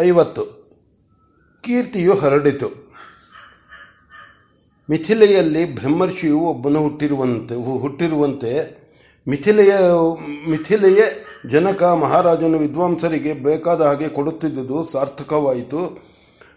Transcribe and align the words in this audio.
ಐವತ್ತು. 0.00 0.42
ಕೀರ್ತಿಯು 1.60 2.14
ಹರಡಿತು. 2.14 2.66
ಮಿಥಿಲೆಯಲ್ಲಿ 4.90 5.74
ಬ್ರಹ್ಮರ್ಷಿಯು 5.74 6.38
ಒಬ್ಬನು 6.38 6.82
ಹುಟ್ಟಿರುವಂತೆ 6.82 7.80
ಹುಟ್ಟಿರುವಂತೆ 7.80 8.78
ಮಿಥಿಲೆಯ 9.28 9.72
ಮಿಥಿಲೆಯ 10.50 11.02
ಜನಕ 11.50 11.82
ಮಹಾರಾಜನು 11.82 12.58
ವಿದ್ವಾಂಸರಿಗೆ 12.58 13.32
ಬೇಕಾದ 13.32 13.80
ಹಾಗೆ 13.80 14.08
ಕೊಡುತ್ತಿದ್ದುದು 14.08 14.84
ಸಾರ್ಥಕವಾಯಿತು. 14.84 16.08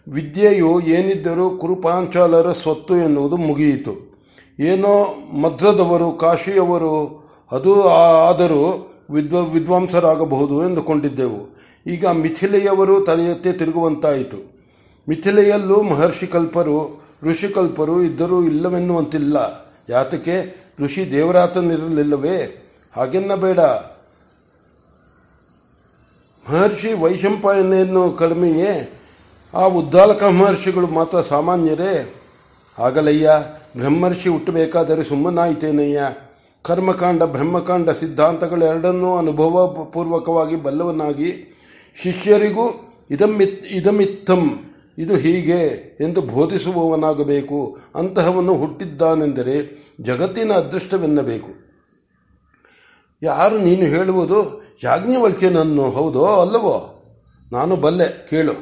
ವಿದ್ಯೆಯು 0.08 0.80
ಏನಿದ್ದರೂ 0.80 1.50
ಕುರುಪಾಂಚಾಲರ 1.50 2.52
ಸ್ವತ್ತು 2.52 2.98
ಎನ್ನುವುದು 2.98 3.38
ಮುಗಿಯಿತು. 3.38 4.12
ಏನೋ 4.60 5.16
ಮದ್ರದವರು, 5.42 6.12
ಕಾಶಿಯವರು 6.12 7.24
ಅದು 7.52 7.84
ಆದರೂ 7.90 8.92
ವಿದ್ವ, 9.12 9.46
ವಿದ್ವಾಂಸರಾಗಬಹುದು 9.46 10.70
ಎಂದುಕೊಂಡಿದ್ದೆವು. 10.70 11.61
ಈಗ 11.88 12.06
ಮಿಥಿಲೆಯವರು 12.06 13.02
ತಲೆಯತ್ತೆ 13.02 13.54
ತಿರುಗುವಂತಾಯಿತು. 13.54 14.38
ಮಿಥಿಲೆಯಲ್ಲೂ 15.10 15.82
ಮಹರ್ಷಿ 15.82 16.28
ಕಲ್ಪರು 16.28 17.02
ಋಷಿಕಲ್ಪರು 17.24 18.02
ಇದ್ದರೂ 18.02 18.44
ಇಲ್ಲವೆನ್ನುವಂತಿಲ್ಲ. 18.44 19.38
ಯಾತಕ್ಕೆ? 19.90 20.62
ಋಷಿ 20.80 21.12
ದೇವರಾತನಿರಲಿಲ್ಲವೇ? 21.12 22.68
ಹಾಗೆನ್ನ 22.96 23.36
ಬೇಡ. 23.36 23.60
ಮಹರ್ಷಿ 26.50 26.94
ವೈಶಂಪಾಯನೆಯನ್ನು 26.94 28.12
ಕಡಿಮೆಯೇ? 28.12 29.02
ಆ 29.54 29.66
ಉದ್ದಾಲಕ 29.66 30.24
ಮಹರ್ಷಿಗಳು 30.24 30.88
ಮಾತ್ರ 30.88 31.22
ಸಾಮಾನ್ಯರೇ? 31.22 32.16
ಆಗಲಯ್ಯ, 32.80 33.30
ಬ್ರಹ್ಮರ್ಷಿ 33.78 34.30
ಹುಟ್ಟಬೇಕಾದರೆ 34.30 35.04
ಸುಮ್ಮನಾಯಿತೇನಯ್ಯ? 35.04 36.04
ಕರ್ಮಕಾಂಡ, 36.62 37.24
ಬ್ರಹ್ಮಕಾಂಡ 37.24 37.90
ಸಿದ್ಧಾಂತಗಳೆರಡನ್ನೂ 37.90 39.18
ಅನುಭವ 39.18 39.68
ಪೂರ್ವಕವಾಗಿ 39.94 40.56
ಬಲ್ಲವನಾಗಿ 40.56 41.51
ಶಿಷ್ಯರಿಗೂ 41.96 42.94
ಇದಮಿತ್ 43.12 43.66
ಇದಮಿತ್ತಂ 43.66 44.60
ಇದು 44.98 45.16
ಹೀಗೆ 45.16 45.58
ಎಂದು 46.02 46.22
ಬೋಧಿಸುವವನಾಗಬೇಕು. 46.22 47.78
ಅಂತಹವನು 47.96 48.54
ಹುಟ್ಟಿದ್ದಾನೆಂದರೆ 48.54 49.82
ಜಗತ್ತಿನ 50.02 50.54
ಅದೃಷ್ಟವೆನ್ನಬೇಕು. 50.54 51.50
ಯಾರು 53.24 53.60
ನೀನು 53.60 53.82
ಹೇಳುವುದು 53.82 54.66
ಯಾಜ್ಞವಲ್ಕ್ಯನನ್ನು, 54.84 55.90
ಹೌದೋ 55.90 56.26
ಅಲ್ಲವೋ? 56.26 57.04
ನಾನು 57.52 57.76
ಬಲ್ಲೆ, 57.76 58.28
ಕೇಳು. 58.30 58.54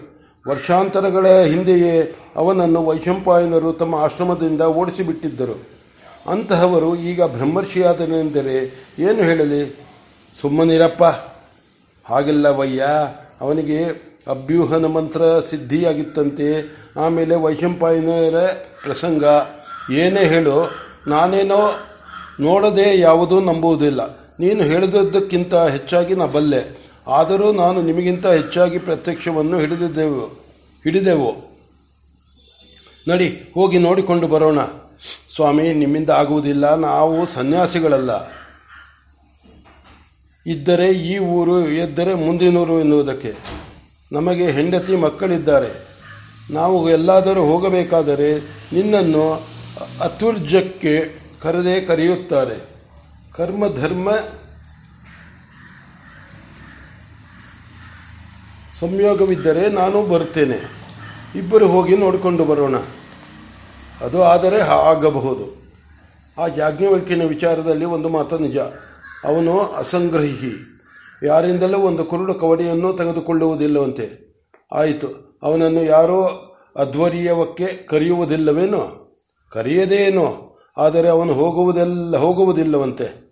ವರ್ಷಾಂತರಗಳ 0.48 1.44
ಹಿಂದೆಯೇ 1.44 2.16
ಅವನನ್ನು 2.36 2.86
ವೈಶಂಪಾಯನರು 2.86 3.74
ತಮ್ಮ 3.74 3.96
ಆಶ್ರಮದಿಂದ 3.96 4.62
ಓಡಿಸಿಬಿಟ್ಟಿದ್ದರು. 4.62 5.64
ಅಂತಹವರು 6.28 6.96
ಈಗ 6.96 7.24
ಬ್ರಹ್ಮರ್ಷಿಯಾದನೆಂದರೆ 7.24 8.86
ಏನು 9.00 9.24
ಹೇಳಲಿ? 9.24 9.76
ಸುಮ್ಮನಿರಪ್ಪ. 10.42 11.04
ಹಾಗೆಲ್ಲವಯ್ಯ, 12.10 12.88
ಅವನಿಗೆ 13.42 13.84
ಅಭ್ಯೂಹನ 14.28 14.86
ಮಂತ್ರ 14.86 15.22
ಸಿದ್ಧಿಯಾಗಿತ್ತಂತೆ. 15.40 16.78
ಆಮೇಲೆ 16.98 17.36
ವೈಶಂಪಾಯನರ 17.36 18.48
ಪ್ರಸಂಗ, 18.84 19.24
ಏನೇ 19.92 20.26
ಹೇಳು, 20.26 20.72
ನಾನೇನೋ 21.08 21.80
ನೋಡದೆ 22.40 23.00
ಯಾವುದೂ 23.00 23.40
ನಂಬುವುದಿಲ್ಲ. 23.40 24.20
ನೀನು 24.40 24.64
ಹೇಳಿದದ್ದಕ್ಕಿಂತ 24.64 25.56
ಹೆಚ್ಚಾಗಿ 25.56 26.16
ನಾ 26.16 26.26
ಬಲ್ಲೆ. 26.26 26.80
ಆದರೂ 27.08 27.52
ನಾನು 27.52 27.82
ನಿಮಗಿಂತ 27.82 28.28
ಹೆಚ್ಚಾಗಿ 28.28 28.80
ಪ್ರತ್ಯಕ್ಷವನ್ನು 28.80 29.60
ಹಿಡಿದಿದ್ದೆವು 29.60 30.26
ಹಿಡಿದೆವು. 30.84 31.50
ನಡಿ, 33.08 33.52
ಹೋಗಿ 33.54 33.78
ನೋಡಿಕೊಂಡು 33.78 34.28
ಬರೋಣ. 34.28 34.60
ಸ್ವಾಮಿ, 35.36 35.74
ನಿಮ್ಮಿಂದ 35.74 36.10
ಆಗುವುದಿಲ್ಲ. 36.10 36.76
ನಾವು 36.76 37.26
ಸನ್ಯಾಸಿಗಳಲ್ಲ. 37.26 38.39
ಇದ್ದರೆ 40.46 40.88
ಈ 40.88 41.18
ಊರು, 41.18 41.68
ಎದ್ದರೆ 41.70 42.14
ಮುಂದಿನೂರು 42.14 42.80
ಎನ್ನುವುದಕ್ಕೆ. 42.80 43.34
ನಮಗೆ 44.12 44.52
ಹೆಂಡತಿ 44.52 44.96
ಮಕ್ಕಳಿದ್ದಾರೆ. 44.96 45.90
ನಾವು 46.52 46.90
ಎಲ್ಲಾದರೂ 46.90 47.42
ಹೋಗಬೇಕಾದರೆ 47.42 48.38
ನಿನ್ನನ್ನು 48.74 49.44
ಅತುರ್ಜಕ್ಕೆ 50.02 51.20
ಕರೆದೇ 51.42 51.82
ಕರೆಯುತ್ತಾರೆ. 51.82 52.70
ಕರ್ಮ, 53.34 53.68
ಧರ್ಮ, 53.74 54.12
ಸಂಯೋಗವಿದ್ದರೆ 58.80 59.70
ನಾನು 59.70 60.06
ಬರುತ್ತೇನೆ. 60.06 60.80
ಇಬ್ಬರು 61.36 61.68
ಹೋಗಿ 61.68 61.98
ನೋಡಿಕೊಂಡು 61.98 62.46
ಬರೋಣ. 62.46 62.76
ಅದು 64.02 64.24
ಆದರೆ 64.24 64.62
ಆಗಬಹುದು 64.62 65.62
ಆ 66.38 66.48
ಯಾಜ್ಞವಲ್ಕಿನ 66.58 67.24
ವಿಚಾರದಲ್ಲಿ 67.24 67.86
ಒಂದು 67.86 68.10
ಮಾತು 68.10 68.40
ನಿಜ. 68.40 68.58
ಅವನು 69.24 69.60
ಅಸಂಗ್ರಹಿ. 69.60 70.52
ಯಾರಿಂದಲೂ 71.24 71.78
ಒಂದು 71.78 72.06
ಕುರುಡು 72.06 72.34
ಕವಡೆಯನ್ನು 72.34 72.94
ತೆಗೆದುಕೊಳ್ಳುವುದಿಲ್ಲವಂತೆ. 72.94 74.30
ಆಯಿತು, 74.72 75.40
ಅವನನ್ನು 75.44 75.84
ಯಾರೋ 75.84 76.24
ಅಧ್ವರ್ಯವಕ್ಕೆ 76.76 77.66
ಕರೆಯುವುದಿಲ್ಲವೇನೋ? 77.66 79.12
ಕರೆಯದೇನೋ? 79.52 80.58
ಆದರೆ 80.78 81.10
ಅವನು 81.10 81.34
ಹೋಗುವುದೆಲ್ಲ, 81.34 82.18
ಹೋಗುವುದಿಲ್ಲವಂತೆ. 82.18 83.30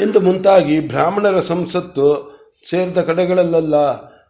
ಎಂದು 0.00 0.20
ಮುಂತಾಗಿ 0.20 0.88
ಬ್ರಾಹ್ಮಣರ 0.88 1.40
ಸಂಸತ್ತು 1.40 2.34
ಸೇರಿದ 2.70 2.98
ಕಡೆಗಳಲ್ಲೆಲ್ಲ 2.98 3.74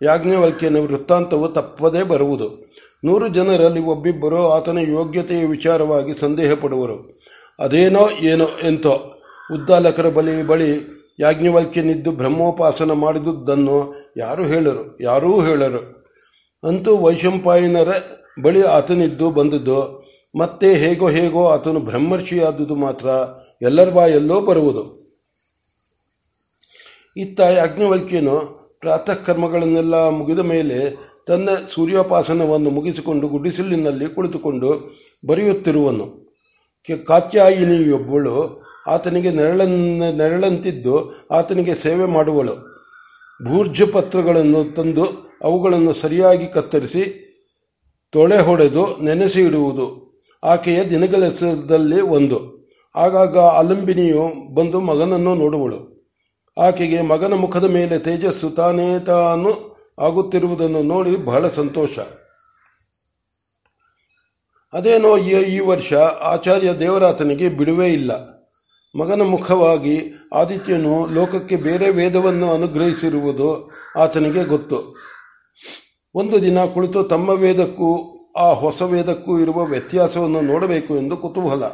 ಯಾಜ್ಞವಲ್ಕ್ಯನ 0.02 0.76
ವೃತ್ತಾಂತವು 0.76 1.48
ತಪ್ಪದೇ 1.48 2.02
ಬರುವುದು. 2.02 2.74
ನೂರು 3.04 3.28
ಜನರಲ್ಲಿ 3.28 3.80
ಒಬ್ಬಿಬ್ಬರು 3.80 4.50
ಆತನ 4.50 4.78
ಯೋಗ್ಯತೆಯ 4.78 5.46
ವಿಚಾರವಾಗಿ 5.46 6.14
ಸಂದೇಹ 6.14 6.54
ಪಡುವರು 6.54 7.20
ಅದೇನೋ, 7.58 8.10
ಏನೋ, 8.10 8.46
ಎಂತೋ. 8.64 9.13
ಉದ್ದಾಲಕರ 9.52 10.08
ಬಲಿ 10.08 10.42
ಬಳಿ 10.42 10.94
ಯಾಜ್ಞವಲ್ಕ್ಯನಿದ್ದು 11.20 12.12
ಬ್ರಹ್ಮೋಪಾಸನ 12.12 12.92
ಮಾಡಿದುದನ್ನು 12.92 13.94
ಯಾರು 14.16 14.44
ಹೇಳರು? 14.44 15.02
ಯಾರೂ 15.02 15.40
ಹೇಳರು. 15.40 16.04
ಅಂತೂ 16.68 16.96
ವೈಶಂಪಾಯನರ 16.96 17.88
ಬಳಿ 18.42 18.62
ಆತನಿದ್ದು 18.62 19.30
ಬಂದದ್ದು. 19.30 20.04
ಮತ್ತೆ 20.38 20.74
ಹೇಗೋ 20.74 21.08
ಹೇಗೋ 21.08 21.46
ಆತನು 21.46 21.80
ಬ್ರಹ್ಮರ್ಷಿಯಾದುದು 21.80 22.74
ಮಾತ್ರ 22.74 23.06
ಎಲ್ಲರ 23.62 23.90
ಬಾಯಲ್ಲೋ 23.90 24.40
ಬರುವುದು. 24.40 25.04
ಇತ್ತ 27.16 27.40
ಯಾಜ್ಞವಲ್ಕ್ಯನು 27.40 28.64
ಪ್ರಾತಃ 28.80 29.14
ಕರ್ಮಗಳನ್ನೆಲ್ಲ 29.14 30.08
ಮುಗಿದ 30.08 30.38
ಮೇಲೆ 30.38 30.96
ತನ್ನ 31.26 31.48
ಸೂರ್ಯೋಪಾಸನವನ್ನು 31.74 32.70
ಮುಗಿಸಿಕೊಂಡು 32.70 33.28
ಗುಡಿಸಿಲಿನಲ್ಲಿ 33.28 34.06
ಕುಳಿತುಕೊಂಡು 34.06 34.96
ಬರೆಯುತ್ತಿರುವನು. 35.26 36.36
ಕಾತ್ಯಾಯಿನಿಯೊಬ್ಬಳು 37.06 38.63
ಆತನಿಗೆ 38.86 39.30
ನೆರಳನ್ನ 39.30 40.02
ನೆರಳಂತಿದ್ದು 40.16 41.28
ಆತನಿಗೆ 41.30 41.74
ಸೇವೆ 41.74 42.04
ಮಾಡುವಳು. 42.04 42.54
ಭೂರ್ಜ 43.44 43.82
ಪತ್ರಗಳನ್ನು 43.82 44.74
ತಂದು 44.74 45.04
ಅವುಗಳನ್ನು 45.44 45.94
ಸರಿಯಾಗಿ 45.94 46.46
ಕತ್ತರಿಸಿ 46.46 47.24
ತೊಳೆ 48.12 48.38
ಹೊಡೆದು 48.38 49.02
ನೆನೆಸಿ 49.02 49.40
ಇಡುವುದು 49.40 50.14
ಆಕೆಯ 50.44 50.84
ದಿನಗಳಲ್ಲಿ 50.84 52.00
ಒಂದು. 52.00 52.54
ಆಗಾಗ 52.96 53.38
ಅಲಂಬಿನಿಯು 53.38 54.54
ಬಂದು 54.54 54.80
ಮಗನನ್ನು 54.80 55.34
ನೋಡುವಳು. 55.34 55.94
ಆಕೆಗೆ 56.58 57.00
ಮಗನ 57.00 57.34
ಮುಖದ 57.34 57.64
ಮೇಲೆ 57.64 57.98
ತೇಜಸ್ಸು 57.98 58.50
ತಾನೇ 58.50 59.00
ತಾನು 59.00 59.74
ಆಗುತ್ತಿರುವುದನ್ನು 59.98 60.82
ನೋಡಿ 60.82 61.16
ಬಹಳ 61.16 61.48
ಸಂತೋಷ. 61.48 61.98
ಅದೇನೋ 64.72 65.18
ಈ 65.18 65.58
ವರ್ಷ 65.58 65.92
ಆಚಾರ್ಯ 66.20 66.72
ದೇವರಾತನಿಗೆ 66.72 67.48
ಬಿಡುವೇ 67.48 67.92
ಇಲ್ಲ. 67.92 68.33
ಮಗನ 68.98 69.22
ಮುಖವಾಗಿ 69.22 70.14
ಆದಿತ್ಯನು 70.32 71.06
ಲೋಕಕ್ಕೆ 71.06 71.56
ಬೇರೆ 71.56 71.90
ವೇದವನ್ನು 71.90 72.54
ಅನುಗ್ರಹಿಸಿರುವುದು 72.54 73.70
ಆತನಿಗೆ 73.96 74.44
ಗೊತ್ತು. 74.44 74.96
ಒಂದು 76.14 76.42
ದಿನ 76.42 76.64
ಕುಳಿತು 76.64 77.04
ತಮ್ಮ 77.04 77.28
ವೇದಕ್ಕೂ 77.30 78.10
ಆ 78.36 78.52
ಹೊಸ 78.52 78.82
ವೇದಕ್ಕೂ 78.82 79.38
ಇರುವ 79.38 79.64
ವ್ಯತ್ಯಾಸವನ್ನು 79.64 80.40
ನೋಡಬೇಕು 80.40 80.96
ಎಂದು 80.96 81.16
ಕುತೂಹಲ. 81.16 81.64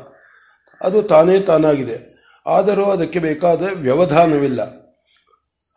ಅದು 0.82 1.02
ತಾನೇ 1.02 1.40
ತಾನಾಗಿದೆ. 1.40 2.10
ಆದರೂ 2.46 2.84
ಅದಕ್ಕೆ 2.84 3.18
ಬೇಕಾದ 3.18 3.62
ವ್ಯವಧಾನವಿಲ್ಲ. 3.74 4.60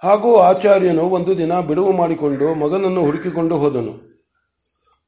ಹಾಗೂ 0.04 0.36
ಆಚಾರ್ಯನು 0.36 1.04
ಒಂದು 1.04 1.38
ದಿನ 1.38 1.60
ಬಿಡುವು 1.60 1.92
ಮಾಡಿಕೊಂಡು 1.92 2.56
ಮಗನನ್ನು 2.56 3.02
ಹುಡುಕಿಕೊಂಡು 3.02 3.58
ಹೋದನು. 3.58 4.14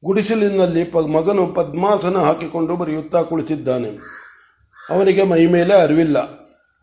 ಗುಡಿಸಲಿನಲ್ಲಿ 0.04 1.12
ಮಗನು 1.12 1.46
ಪದ್ಮಾಸನ 1.46 2.16
ಹಾಕಿಕೊಂಡು 2.16 2.76
ಬರೆಯುತ್ತಾ 2.76 3.22
ಕುಳಿತಿದ್ದಾನೆ. 3.22 4.16
ಅವನಿಗೆ 4.90 5.22
ಮೈಮೇಲೆ 5.22 5.74
ಅರಿವಿಲ್ಲ. 5.74 6.36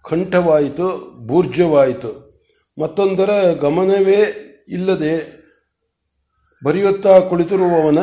ಕಂಠವಾಯಿತು, 0.09 1.11
ಬೂರ್ಜವಾಯಿತು. 1.27 2.33
ಮತ್ತೊಂದರ 2.81 3.57
ಗಮನವೇ 3.61 4.49
ಇಲ್ಲದೆ 4.69 5.43
ಬರೆಯುತ್ತಾ 6.65 7.19
ಕುಳಿತಿರುವವನ 7.19 7.97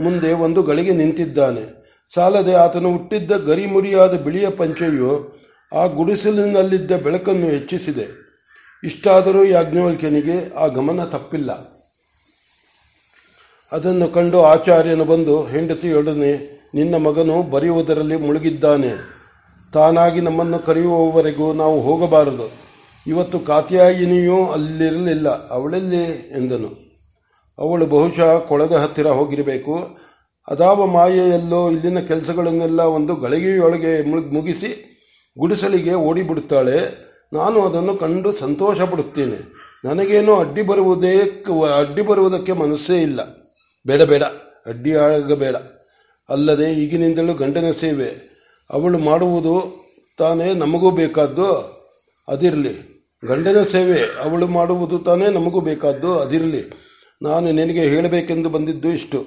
ಮುಂದೆ 0.00 0.32
ಒಂದು 0.32 0.62
ಗಳಿಗೆ 0.62 0.90
ನಿಂತಿದ್ದಾನೆ. 0.90 1.84
ಸಾಲದೆ 2.14 2.54
ಆತನು 2.54 2.92
ಹುಟ್ಟಿದ್ದ 2.92 3.32
ಗರಿಮುರಿಯಾದ 3.32 4.14
ಬಿಳಿಯ 4.20 4.50
ಪಂಚೆಯು 4.50 5.34
ಆ 5.72 5.86
ಗುಡಿಸಲಿನಲ್ಲಿದ್ದ 5.86 6.90
ಬೆಳಕನ್ನು 6.90 7.46
ಹೆಚ್ಚಿಸಿದೆ. 7.46 8.06
ಇಷ್ಟಾದರೂ 8.84 9.44
ಯಾಜ್ಞವಲ್ಕ್ಯನಿಗೆ 9.44 10.54
ಆ 10.54 10.66
ಗಮನ 10.66 11.04
ತಪ್ಪಿಲ್ಲ. 11.04 11.52
ಅದನ್ನು 13.72 14.08
ಕಂಡು 14.08 14.42
ಆಚಾರ್ಯನು 14.42 15.04
ಬಂದು 15.04 15.42
ಹೆಂಡತಿಯೊಡನೆ 15.42 16.60
ನಿನ್ನ 16.74 16.94
ಮಗನು 16.94 17.42
ಬರೆಯುವುದರಲ್ಲಿ 17.42 18.16
ಮುಳುಗಿದ್ದಾನೆ. 18.16 19.14
ತಾನಾಗಿ 19.74 20.20
ನಮ್ಮನ್ನು 20.20 20.58
ಕರೆಯುವವರೆಗೂ 20.58 21.52
ನಾವು 21.52 21.80
ಹೋಗಬಾರದು. 21.80 22.50
ಇವತ್ತು 23.06 23.38
ಕಾತ್ಯಾಯಿನಿಯೂ 23.38 24.46
ಅಲ್ಲಿರಲಿಲ್ಲ. 24.46 25.48
ಅವಳಲ್ಲಿ 25.50 26.02
ಎಂದನು. 26.36 26.70
ಅವಳು 27.58 27.86
ಬಹುಶಃ 27.86 28.38
ಕೊಳದ 28.38 28.72
ಹತ್ತಿರ 28.72 29.06
ಹೋಗಿರಬೇಕು. 29.06 29.98
ಅದಾವ 30.48 30.86
ಮಾಯೆಯಲ್ಲೋ 30.86 31.70
ಇಲ್ಲಿನ 31.70 32.00
ಕೆಲಸಗಳನ್ನೆಲ್ಲ 32.00 32.80
ಒಂದು 32.80 33.14
ಗಳಿಗೆಯೊಳಗೆ 33.14 34.02
ಮುಗಿಸಿ 34.34 34.70
ಗುಡಿಸಲಿಗೆ 35.38 35.94
ಓಡಿಬಿಡುತ್ತಾಳೆ. 35.94 36.78
ನಾನು 37.32 37.60
ಅದನ್ನು 37.60 37.96
ಕಂಡು 37.96 38.32
ಸಂತೋಷ 38.32 38.80
ಪಡುತ್ತೇನೆ 38.80 39.38
ನನಗೇನು 39.84 40.36
ಅಡ್ಡಿ 40.36 40.62
ಬರುವುದೇ 40.62 41.18
ಅಡ್ಡಿ 41.78 42.02
ಬರುವುದಕ್ಕೆ 42.02 42.52
ಮನಸ್ಸೇ 42.52 43.02
ಇಲ್ಲ. 43.02 43.20
ಬೇಡ 43.86 44.02
ಬೇಡ. 44.02 44.22
ಅಡ್ಡಿ 44.66 44.94
ಆಗಬೇಡ 44.94 45.56
ಅಲ್ಲದೆ 46.28 46.72
ಈಗಿನಿಂದಲೂ 46.72 47.34
ಗಂಡನ 47.34 47.70
ಸೇವೆ. 47.80 48.33
ಅವಳು 48.70 48.98
ಮಾಡುವುದು 48.98 49.84
ತಾನೇ 50.18 50.54
ನಮಗೂ 50.54 50.90
ಬೇಕಾದ್ದು 50.90 51.52
ಅದಿರಲಿ. 52.28 52.94
ಗಂಡನ 53.24 53.62
ಸೇವೆ, 53.62 54.00
ಅವಳು 54.24 54.46
ಮಾಡುವುದು 54.46 54.98
ತಾನೇ 54.98 55.28
ನಮಗೂ 55.28 55.60
ಬೇಕಾದ್ದು 55.60 56.18
ಅದಿರಲಿ. 56.18 56.84
ನಾನು 57.22 57.52
ನಿನಗೆ 57.52 57.80
ಹೇಳಬೇಕೆಂದು 57.80 58.48
ಬಂದಿದ್ದು 58.48 58.88
ಇಷ್ಟು. 58.88 59.26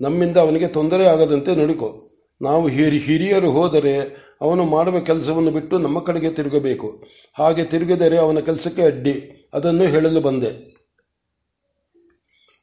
ನಮ್ಮಿಂದ 0.00 0.36
ಅವನಿಗೆ 0.36 0.68
ತೊಂದರೆ 0.68 1.06
ಆಗದಂತೆ 1.06 1.54
ನೋಡಿಕೊ. 1.54 2.10
ನಾವು 2.42 2.68
ಹಿರಿ, 2.68 2.98
ಹಿರಿಯರು 2.98 3.50
ಹೋದರೆ 3.50 4.24
ಅವನು 4.40 4.64
ಮಾಡುವ 4.64 5.00
ಕೆಲಸವನ್ನು 5.00 5.50
ಬಿಟ್ಟು 5.50 5.78
ನಮ್ಮ 5.78 5.98
ಕಡೆಗೆ 5.98 6.30
ತಿರುಗಬೇಕು. 6.30 7.04
ಹಾಗೆ 7.38 7.64
ತಿರುಗಿದರೆ 7.64 8.18
ಅವನ 8.18 8.38
ಕೆಲಸಕ್ಕೆ 8.38 8.82
ಅಡ್ಡಿ. 8.82 9.50
ಅದನ್ನು 9.54 9.84
ಹೇಳಲು 9.84 10.20
ಬಂದೆ. 10.20 10.74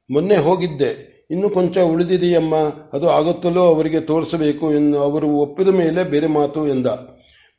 ಮೊನ್ನೆ 0.10 0.38
ಹೋಗಿದ್ದೆ. 0.38 1.11
ಇನ್ನು 1.32 1.50
ಕೊಂಚ 1.50 1.78
ಉಳಿದಿದೆಯಮ್ಮ, 1.78 2.56
ಅದು 2.94 3.10
ಆಗುತ್ತಲೋ 3.10 3.62
ಅವರಿಗೆ 3.62 4.00
ತೋರಿಸಬೇಕು 4.00 4.74
ಎಂದು 4.74 5.00
ಅವರು 5.00 5.28
ಒಪ್ಪಿದ 5.28 5.68
ಮೇಲೆ 5.68 6.04
ಬೇರೆ 6.04 6.28
ಮಾತು 6.28 6.68
ಎಂದ. 6.68 6.88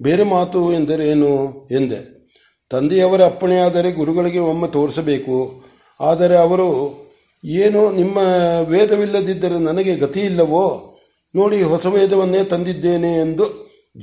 ಬೇರೆ 0.03 0.23
ಮಾತು 0.23 0.73
ಎಂದರೇನು 0.73 1.47
ಎಂದೆ. 1.71 2.23
ತಂದೆಯವರ 2.71 3.25
ಅಪ್ಪಣೆಯಾದರೆ 3.25 3.93
ಗುರುಗಳಿಗೆ 3.93 4.39
ಒಮ್ಮೆ 4.39 4.69
ತೋರಿಸಬೇಕು. 4.69 5.65
ಆದರೆ 6.01 6.37
ಅವರು, 6.37 6.97
ಏನು 7.45 7.93
ನಿಮ್ಮ 7.93 8.19
ವೇದವಿಲ್ಲದಿದ್ದರೆ 8.69 9.59
ನನಗೆ 9.59 9.97
ಗತಿ 9.97 10.21
ಇಲ್ಲವೋ 10.21 10.89
ನೋಡಿ, 11.37 11.63
ಹೊಸ 11.63 11.87
ವೇದವನ್ನೇ 11.87 12.45
ತಂದಿದ್ದೇನೆ 12.45 13.13
ಎಂದು 13.13 13.45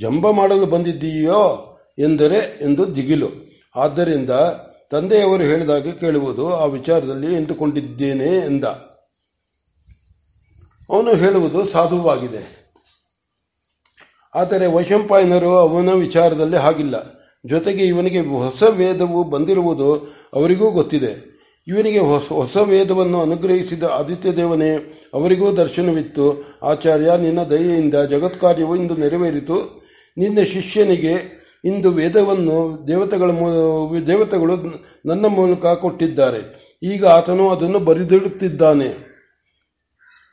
ಜಂಬ 0.00 0.30
ಮಾಡಲು 0.30 0.66
ಬಂದಿದ್ದೀಯೋ? 0.66 1.66
ಎಂದರೆ, 1.98 2.58
ಎಂದು 2.62 2.96
ದಿಗಿಲು. 2.96 3.28
ಆದ್ದರಿಂದ 3.76 4.30
ತಂದೆಯವರು 4.90 5.42
ಹೇಳಿದಾಗ 5.42 5.90
ಕೇಳುವುದು, 5.90 6.54
ಆ 6.54 6.64
ವಿಚಾರದಲ್ಲಿ 6.64 7.34
ಎಂದುಕೊಂಡಿದ್ದೇನೆ 7.34 8.46
ಎಂದ. 8.46 8.64
ಅವನು 10.90 11.14
ಹೇಳುವುದು 11.14 11.64
ಸಾಧುವಾಗಿದೆ. 11.64 12.60
ಆದರೆ 14.34 14.66
ವೈಶಂಪಾಯನರು 14.66 15.56
ಅವನ 15.56 15.92
ವಿಚಾರದಲ್ಲಿ 15.92 16.56
ಹಾಗಿಲ್ಲ. 16.56 17.20
ಜೊತೆಗೆ 17.46 17.84
ಇವನಿಗೆ 17.84 18.20
ಹೊಸ 18.20 18.62
ವೇದವು 18.62 19.24
ಬಂದಿರುವುದು 19.24 20.14
ಅವರಿಗೂ 20.34 20.70
ಗೊತ್ತಿದೆ. 20.70 21.30
ಇವನಿಗೆ 21.68 21.98
ಹೊಸ 21.98 22.28
ಹೊಸ 22.28 22.56
ವೇದವನ್ನು 22.56 23.22
ಅನುಗ್ರಹಿಸಿದ 23.22 23.82
ಆದಿತ್ಯ 23.82 24.32
ದೇವನೇ 24.32 25.00
ಅವರಿಗೂ 25.14 25.52
ದರ್ಶನವಿತ್ತು. 25.52 26.44
ಆಚಾರ್ಯ, 26.62 27.16
ನಿನ್ನ 27.16 27.42
ದಯೆಯಿಂದ 27.42 27.94
ಜಗತ್ಕಾರ್ಯವು 27.94 28.76
ಇಂದು 28.76 28.96
ನೆರವೇರಿತು. 28.96 29.84
ನಿನ್ನ 30.18 30.42
ಶಿಷ್ಯನಿಗೆ 30.42 31.40
ಇಂದು 31.64 31.90
ವೇದವನ್ನು 31.90 32.88
ದೇವತೆಗಳ 32.88 33.30
ದೇವತೆಗಳು 34.06 34.56
ನನ್ನ 35.06 35.26
ಮೂಲಕ 35.26 35.66
ಕೊಟ್ಟಿದ್ದಾರೆ. 35.66 36.60
ಈಗ 36.82 37.06
ಆತನು 37.06 37.50
ಅದನ್ನು 37.50 37.78
ಬರೆದಿಡುತ್ತಿದ್ದಾನೆ. 37.78 39.09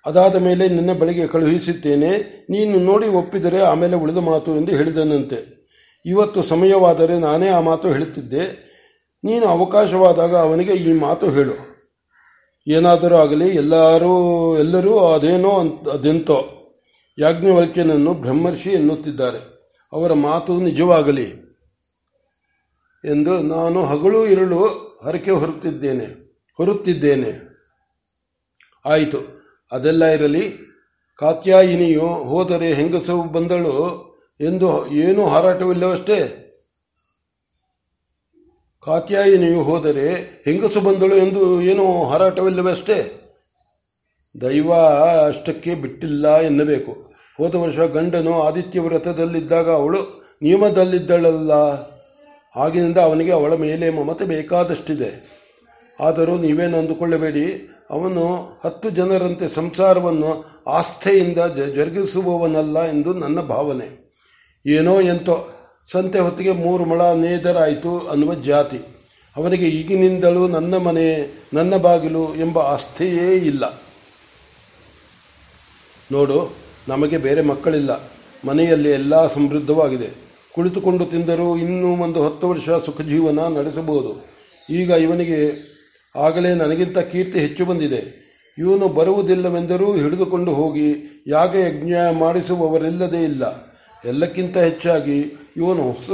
ಅದಾದ 0.07 0.35
ಮೇಲೆ 0.35 0.67
ನಿನ್ನ 0.67 0.93
ಬಳಿಗೆ 0.93 1.27
ಕಳುಹಿಸುತ್ತೇನೆ 1.27 2.17
ನೀನು 2.49 2.79
ನೋಡಿ 2.79 3.07
ಒಪ್ಪಿದರೆ 3.07 3.61
ಆಮೇಲೆ 3.61 3.95
ಉಳಿದ 3.95 4.17
ಮಾತು 4.17 4.57
ಎಂದು 4.57 4.75
ಹೇಳಿದನಂತೆ. 4.75 5.57
ಇವತ್ತು 6.05 6.43
ಸಮಯವಾದರೆ 6.43 7.19
ನಾನೇ 7.19 7.49
ಆ 7.49 7.59
ಮಾತು 7.59 7.87
ಹೇಳುತ್ತಿದ್ದೆ. 7.87 8.67
ನೀನು 9.23 9.45
ಅವಕಾಶವಾದಾಗ 9.45 10.35
ಅವನಿಗೆ 10.35 10.73
ಈ 10.73 10.93
ಮಾತು 10.93 11.29
ಹೇಳು. 11.29 11.53
ಏನಾದರೂ 12.67 13.15
ಆಗಲಿ 13.15 13.47
ಎಲ್ಲರೂ 13.49 14.57
ಎಲ್ಲರೂ 14.57 14.99
ಅದೇನೋ 14.99 15.49
ಅಂತ 15.49 15.89
ಅದೆಂತೋ 15.89 16.45
ಯಾಜ್ಞವಲ್ಕ್ಯನನ್ನು 17.19 18.13
ಬ್ರಹ್ಮರ್ಷಿ 18.13 18.69
ಎನ್ನುತ್ತಿದ್ದಾರೆ. 18.69 19.39
ಅವರ 19.93 20.13
ಮಾತು 20.13 20.59
ನಿಜವಾಗಲಿ 20.59 21.57
ಎಂದು 23.05 23.39
ನಾನು 23.39 23.85
ಹಗಲು 23.85 24.27
ಇರುಳು 24.27 24.65
ಹರಕೆ 25.05 25.31
ಹೊರುತ್ತಿದ್ದೇನೆ 25.31 26.37
ಹೊರುತ್ತಿದ್ದೇನೆ. 26.57 27.47
ಆಯಿತು. 28.85 29.36
ಅದೆಲ್ಲ 29.71 30.05
ಇರಲಿ. 30.05 30.67
ಕಾತ್ಯಾಯಿನಿಯು 31.19 32.07
ಹೋದರೆ 32.07 32.73
ಹೆಂಗಸು 32.73 33.23
ಬಂದಳು 33.23 34.07
ಎಂದು 34.41 34.87
ಏನೂ 34.87 35.27
ಹಾರಾಟವಿಲ್ಲವಷ್ಟೇ. 35.27 36.43
ಕಾತ್ಯಾಯಿನಿಯು 38.85 39.61
ಹೋದರೆ 39.61 40.13
ಹೆಂಗಸು 40.45 40.81
ಬಂದಳು 40.81 41.15
ಎಂದು 41.15 41.61
ಏನೂ 41.61 42.03
ಹಾರಾಟವಿಲ್ಲವಷ್ಟೇ. 42.03 43.21
ದೈವ 44.41 44.73
ಅಷ್ಟಕ್ಕೆ 45.27 45.75
ಬಿಟ್ಟಿಲ್ಲ 45.75 46.37
ಎನ್ನಬೇಕು. 46.37 47.13
ಹೋದ 47.37 47.55
ವರ್ಷ 47.55 47.77
ಗಂಡನು 47.77 48.41
ಆದಿತ್ಯ 48.41 48.79
ವ್ರತದಲ್ಲಿದ್ದಾಗ 48.79 49.71
ಅವಳು 49.71 50.31
ನಿಯಮದಲ್ಲಿದ್ದಳಲ್ಲ. 50.41 51.51
ಆಗಿನಿಂದ 52.55 52.97
ಅವನಿಗೆ 52.97 53.31
ಅವಳ 53.31 53.53
ಮೇಲೆ 53.53 53.89
ಮಮತೆ 53.89 54.25
ಬೇಕಾದಷ್ಟಿದೆ. 54.25 55.37
ಆದರೂ 55.99 56.37
ನೀವೇನು 56.37 56.77
ಅಂದುಕೊಳ್ಳಬೇಡಿ 56.77 57.69
ಅವನು 57.89 58.35
ಹತ್ತು 58.63 58.89
ಜನರಂತೆ 58.89 59.47
ಸಂಸಾರವನ್ನು 59.47 60.45
ಆಸ್ಥೆಯಿಂದ 60.67 61.37
ಜರುಗಿಸುವವನಲ್ಲ 61.75 62.85
ಎಂದು 62.85 63.13
ನನ್ನ 63.13 63.41
ಭಾವನೆ. 63.41 64.07
ಏನೋ 64.67 65.01
ಎಂತೋ, 65.01 65.49
ಸಂತೆ 65.91 66.19
ಹೊತ್ತಿಗೆ 66.19 66.51
ಮೂರು 66.51 66.85
ಮಳ 66.85 67.01
ನೇದರಾಯಿತು 67.01 67.99
ಅನ್ನುವ 67.99 68.33
ಜಾತಿ. 68.33 68.77
ಅವನಿಗೆ 69.37 69.69
ಈಗಿನಿಂದಲೂ 69.69 70.47
ನನ್ನ 70.47 70.77
ಮನೆ, 70.77 71.35
ನನ್ನ 71.53 71.77
ಬಾಗಿಲು 71.77 72.35
ಎಂಬ 72.35 72.59
ಆಸ್ಥೆಯೇ 72.59 73.35
ಇಲ್ಲ. 73.35 73.81
ನೋಡು, 76.11 76.53
ನಮಗೆ 76.87 77.17
ಬೇರೆ 77.17 77.41
ಮಕ್ಕಳಿಲ್ಲ. 77.41 78.11
ಮನೆಯಲ್ಲಿ 78.47 78.89
ಎಲ್ಲ 78.89 79.33
ಸಮೃದ್ಧವಾಗಿದೆ. 79.33 80.09
ಕುಳಿತುಕೊಂಡು 80.55 81.05
ತಿಂದರೂ 81.05 81.57
ಇನ್ನೂ 81.57 82.03
ಒಂದು 82.03 82.25
ಹತ್ತು 82.25 82.49
ವರ್ಷ 82.49 82.69
ಸುಖ 82.85 83.01
ಜೀವನ 83.01 83.39
ನಡೆಸಬಹುದು. 83.39 84.25
ಈಗ 84.69 84.89
ಇವನಿಗೆ 84.89 85.76
ಆಗಲೇ 86.17 86.53
ನನಗಿಂತ 86.53 86.97
ಕೀರ್ತಿ 86.97 87.39
ಹೆಚ್ಚು 87.39 87.65
ಬಂದಿದೆ. 87.65 88.27
ಇವನು 88.57 88.87
ಬರುವುದಿಲ್ಲವೆಂದರೂ 88.87 89.95
ಹಿಡಿದುಕೊಂಡು 89.95 90.53
ಹೋಗಿ 90.53 90.95
ಯಾಗ 91.27 91.55
ಯಜ್ಞ 91.55 91.93
ಮಾಡಿಸುವವರಿಲ್ಲದೇ 92.11 93.23
ಇಲ್ಲ. 93.23 93.67
ಎಲ್ಲಕ್ಕಿಂತ 94.05 94.57
ಹೆಚ್ಚಾಗಿ 94.57 95.19
ಇವನು 95.57 95.91
ಹೊಸ 95.91 96.09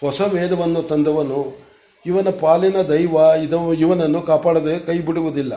ಹೊಸ 0.00 0.20
ವೇದವನ್ನು 0.20 0.82
ತಂದವನು. 0.82 1.64
ಇವನ 2.06 2.28
ಪಾಲಿನ 2.40 2.76
ದೈವ 2.82 3.14
ಇದ, 3.42 3.52
ಇವನನ್ನು 3.78 4.22
ಕಾಪಾಡದೆ 4.22 4.78
ಕೈ 4.78 4.98
ಬಿಡುವುದಿಲ್ಲ. 4.98 5.52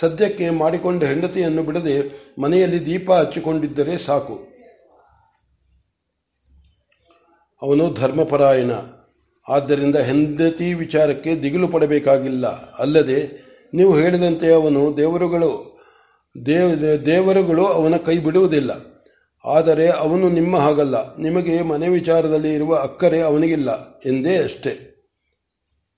ಸದ್ಯಕ್ಕೆ 0.00 0.50
ಮಾಡಿಕೊಂಡ 0.50 1.04
ಹೆಂಡತಿಯನ್ನು 1.04 1.62
ಬಿಡದೆ 1.62 2.28
ಮನೆಯಲ್ಲಿ 2.40 2.86
ದೀಪ 2.86 3.12
ಹಚ್ಚಿಕೊಂಡಿದ್ದರೆ 3.12 3.98
ಸಾಕು. 3.98 4.48
ಅವನು 7.62 7.94
ಧರ್ಮಪರಾಯಣ. 7.94 8.70
ಆದ್ದರಿಂದ 9.48 9.96
ಹೆಂಡತಿ 9.96 10.74
ವಿಚಾರಕ್ಕೆ 10.74 11.34
ದಿಗಿಲು 11.34 11.68
ಪಡಬೇಕಾಗಿಲ್ಲ. 11.68 12.46
ಅಲ್ಲದೆ 12.78 13.48
ನೀವು 13.74 13.98
ಹೇಳಿದಂತೆ 13.98 14.54
ಅವನು 14.54 14.96
ದೇವರುಗಳು 14.96 15.78
ದೇವ 16.46 16.74
ದೇವರುಗಳು 17.06 17.66
ಅವನ 17.66 17.96
ಕೈ 17.96 18.18
ಬಿಡುವುದಿಲ್ಲ. 18.18 18.70
ಆದರೆ 19.44 19.88
ಅವನು 19.88 20.28
ನಿಮ್ಮ 20.28 20.56
ಹಾಗಲ್ಲ. 20.56 21.16
ನಿಮಗೆ 21.16 21.62
ಮನೆ 21.62 21.88
ವಿಚಾರದಲ್ಲಿ 21.88 22.54
ಇರುವ 22.54 22.74
ಅಕ್ಕರೆ 22.74 23.20
ಅವನಿಗಿಲ್ಲ 23.20 24.00
ಎಂದೇ 24.06 24.36
ಅಷ್ಟೇ. 24.36 24.94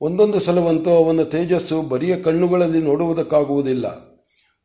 ಒಂದೊಂದು 0.01 0.41
ಸಲವಂತೂ 0.41 0.91
ಅವನ 0.91 1.23
ತೇಜಸ್ಸು 1.23 1.83
ಬರಿಯ 1.83 2.17
ಕಣ್ಣುಗಳಲ್ಲಿ 2.17 2.83
ನೋಡುವುದಕ್ಕಾಗುವುದಿಲ್ಲ. 2.83 4.11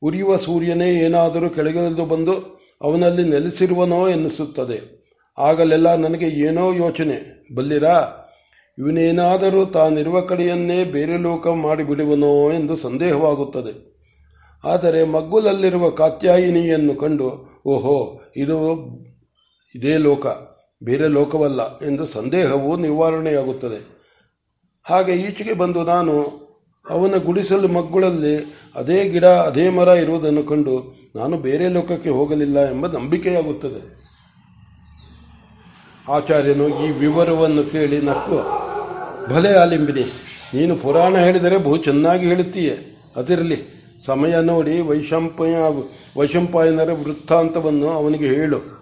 ಉರಿಯುವ 0.02 0.38
ಸೂರ್ಯನೇ 0.38 0.94
ಏನಾದರೂ 0.94 1.50
ಕೆಳಗಿಳಿದು 1.50 2.06
ಬಂದು 2.06 2.62
ಅವನಲ್ಲಿ 2.82 3.24
ನೆಲೆಸಿರುವನೋ 3.24 4.10
ಎನ್ನಿಸುತ್ತದೆ. 4.10 4.96
ಆಗಲೆಲ್ಲ 5.38 5.96
ನನಗೆ 5.96 6.26
ಏನೋ 6.26 6.74
ಯೋಚನೆ. 6.74 7.46
ಬಲ್ಲಿರಾ? 7.56 8.22
ಇವನೇನಾದರೂ 8.78 9.66
ತಾನಿರುವ 9.66 10.22
ಕಡೆಯನ್ನೇ 10.22 10.84
ಬೇರೆ 10.84 11.18
ಲೋಕ 11.18 11.48
ಮಾಡಿಬಿಡುವನೋ 11.48 12.52
ಎಂದು 12.52 12.76
ಸಂದೇಹವಾಗುತ್ತದೆ. 12.76 13.96
ಆದರೆ 14.64 15.04
ಮಗ್ಗುಲಲ್ಲಿರುವ 15.04 15.90
ಕಾತ್ಯಾಯಿನಿಯನ್ನು 15.90 16.96
ಕಂಡು, 16.96 17.62
ಓಹೋ, 17.66 18.22
ಇದು 18.36 18.58
ಇದೇ 19.76 19.98
ಲೋಕ, 19.98 20.26
ಬೇರೆ 20.84 21.08
ಲೋಕವಲ್ಲ 21.08 21.80
ಎಂದು 21.80 22.06
ಸಂದೇಹವು 22.06 22.78
ನಿವಾರಣೆಯಾಗುತ್ತದೆ. 22.78 23.80
ಹಾಗೆ 24.84 25.14
ಈಚೆಗೆ 25.14 25.54
ಬಂದು 25.54 25.84
ನಾನು 25.84 26.46
ಅವನ 26.90 27.18
ಗುಡಿಸಲು 27.26 27.68
ಮಗ್ಗುಳಲ್ಲಿ 27.68 28.36
ಅದೇ 28.76 29.10
ಗಿಡ, 29.10 29.26
ಅದೇ 29.26 29.70
ಮರ 29.70 29.88
ಇರುವುದನ್ನು 29.88 30.44
ಕಂಡು 30.44 30.96
ನಾನು 31.16 31.38
ಬೇರೆ 31.38 31.70
ಲೋಕಕ್ಕೆ 31.70 32.10
ಹೋಗಲಿಲ್ಲ 32.10 32.72
ಎಂಬ 32.72 32.88
ನಂಬಿಕೆಯಾಗುತ್ತದೆ. 32.88 34.06
ಆಚಾರ್ಯನು 36.12 36.86
ಈ 36.86 36.90
ವಿವರವನ್ನು 36.90 37.72
ಕೇಳಿ 37.72 38.02
ನಕ್ಕು 38.02 38.65
ಭಲೆ 39.30 39.54
ಆಲಿಂಬಿನಿ 39.56 40.04
ನೀನು 40.54 40.76
ಪುರಾಣ 40.76 41.18
ಹೇಳಿದರೆ 41.18 41.58
ಬಹು 41.58 41.78
ಚೆನ್ನಾಗಿ 41.78 42.28
ಹೇಳುತ್ತೀಯೆ. 42.28 42.76
ಅದಿರಲಿ, 43.16 43.58
ಸಮಯ 44.06 44.36
ನೋಡಿ 44.42 44.80
ವೈಶಂಪಯ 44.80 45.56
ವೈಶಂಪಾಯನರ 46.18 46.92
ವೃತ್ತಾಂತವನ್ನು 46.92 47.90
ಅವನಿಗೆ 47.90 48.28
ಹೇಳು. 48.28 48.75